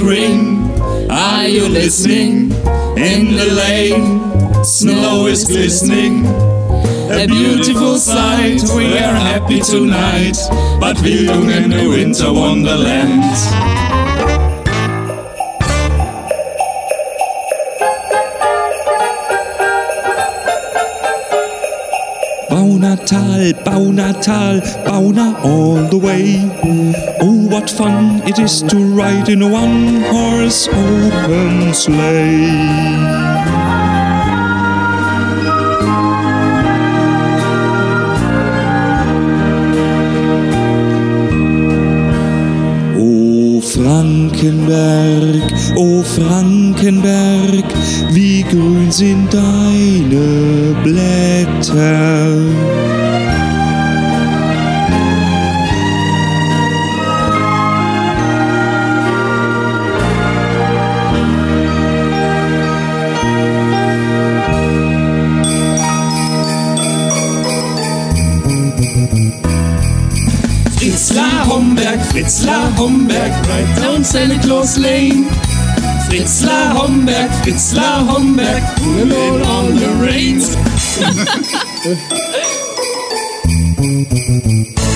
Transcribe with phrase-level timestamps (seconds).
[0.00, 0.70] ring.
[1.10, 2.52] Are you listening?
[2.96, 6.26] In the lane, snow is glistening.
[7.10, 10.36] A beautiful sight, we are happy tonight.
[10.80, 13.87] But Bildung in a winter wonderland.
[22.58, 26.42] Baunatal, Baunatal, Bauna all the way.
[27.20, 32.97] Oh, what fun it is to ride in a one horse open sleigh.
[43.88, 45.40] Frankenberg,
[45.74, 47.64] o Frankenberg,
[48.10, 52.36] wie grün sind deine Blätter.
[72.18, 75.26] Fritzlar Homberg, right down Santa Claus Lane.
[76.08, 80.48] Fritzlar Homberg, Fritzlar Homberg, pulling on the reins.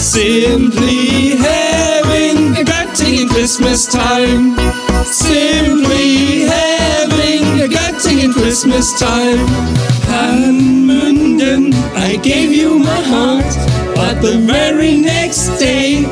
[0.00, 4.56] Simply having a Göttingen Christmas time.
[5.04, 9.46] Simply having a Göttingen Christmas time.
[10.08, 13.54] Hanmünden, I gave you my heart,
[13.94, 16.06] but the very next day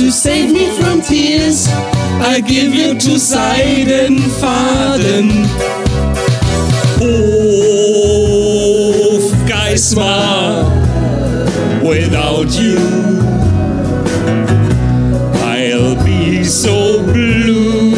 [0.00, 4.24] to save me from tears, I give you to Seidenfaden.
[9.12, 10.64] Of Geismar,
[11.86, 12.78] without you,
[15.44, 17.92] I'll be so blue.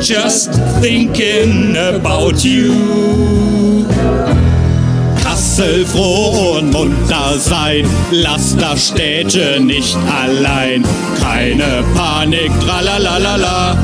[0.00, 3.49] Just thinking about you.
[5.60, 10.82] Kassel froh und munter sein, lass das Städte nicht allein.
[11.20, 13.76] Keine Panik, tralalala,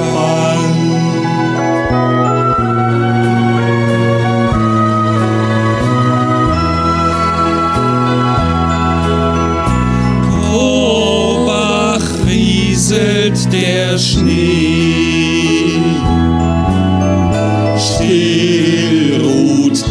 [10.41, 15.26] Korbach rieselt der Schnee.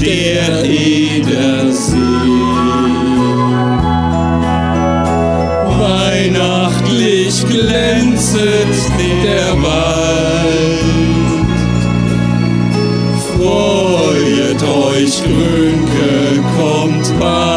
[0.07, 1.97] Der Edersee.
[5.81, 8.75] Weihnachtlich glänzet
[9.25, 10.87] der Wald.
[13.35, 17.57] Freut euch, Grünke kommt bald.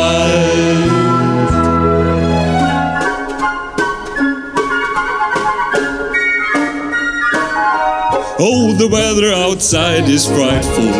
[8.42, 10.94] Oh, the weather outside is frightful,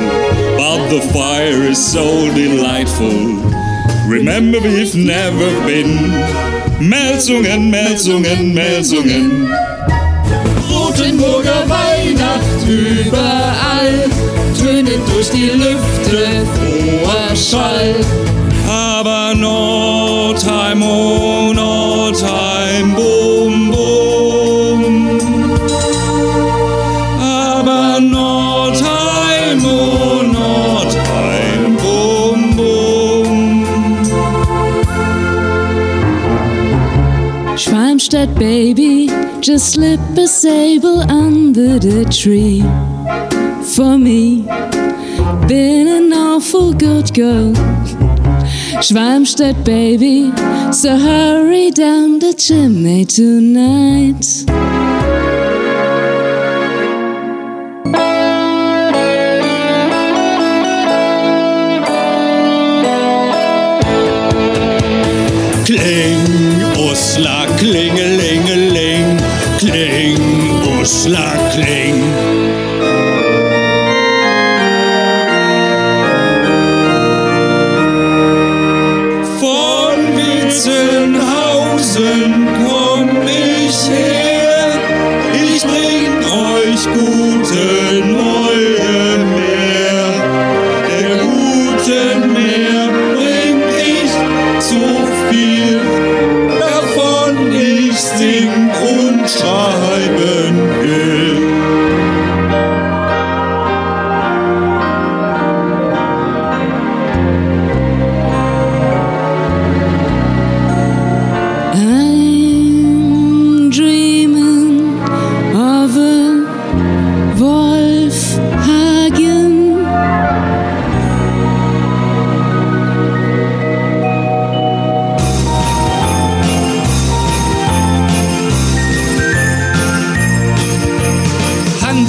[0.70, 3.18] but the fire is so delightful.
[4.08, 5.94] Remember, we've never been.
[6.80, 9.50] Melsungen, Melsungen, Melsungen.
[10.70, 13.96] Rotenburger Weihnacht überall,
[14.60, 17.96] tönet durch die Lüfte froher Schall.
[18.68, 22.49] Aber Nordheim, oh Nordheim,
[38.20, 39.08] Schwalmstadt, baby,
[39.40, 42.62] just slip a sable under the tree.
[43.74, 44.42] For me,
[45.48, 47.54] been an awful good girl.
[48.84, 50.32] Schwalmstadt, baby,
[50.74, 54.26] so hurry down the chimney tonight.
[65.70, 66.26] Kling,
[66.90, 68.09] Usla, klingelingeling,
[69.60, 72.39] kling, Usla, kling.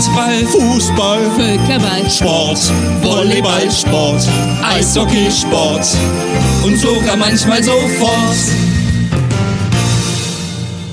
[0.01, 2.11] Handball, Fußball, Völkerball.
[2.11, 4.27] Sport, Volleyball, Sport,
[4.63, 5.87] Eishockey, Sport
[6.65, 8.37] Und sogar manchmal sofort.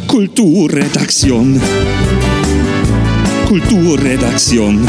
[0.08, 1.62] Kulturredaktion.
[3.48, 4.86] Kulturredaktion.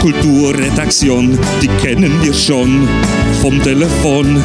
[0.00, 2.88] Kulturredaktion, die kennen wir schon
[3.42, 4.42] vom Telefon.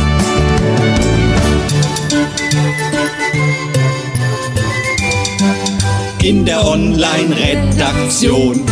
[6.26, 8.66] In der Online-Redaktion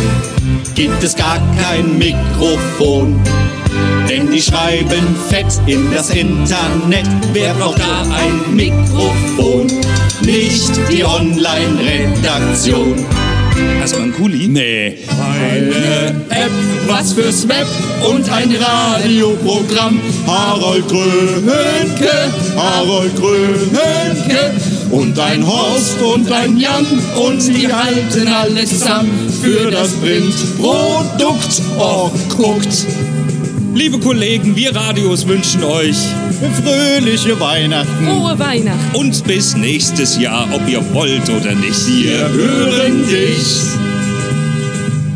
[0.74, 3.20] gibt es gar kein Mikrofon.
[4.08, 7.06] Denn die schreiben fett in das Internet.
[7.32, 9.68] Wer braucht da ein Mikrofon?
[10.22, 13.06] Nicht die Online-Redaktion.
[13.80, 14.48] Hast du einen Kuli?
[14.48, 14.98] Nee.
[15.40, 16.50] Eine App,
[16.88, 17.68] was fürs Web
[18.12, 20.00] und ein Radioprogramm.
[20.26, 24.54] Harold Krönke, Harold Krönke
[24.90, 26.86] Und ein Horst und ein Jan
[27.16, 31.62] und die halten alles zusammen für das Printprodukt.
[31.78, 32.86] Oh, guckt.
[33.74, 35.96] Liebe Kollegen, wir Radios wünschen euch
[36.62, 38.06] fröhliche Weihnachten.
[38.06, 38.96] Frohe Weihnachten.
[38.96, 41.86] und bis nächstes Jahr, ob ihr wollt oder nicht.
[41.88, 43.46] Wir hören dich.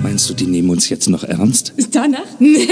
[0.03, 1.73] Meinst du, die nehmen uns jetzt noch ernst?
[1.93, 2.21] Danach?
[2.39, 2.67] Nee.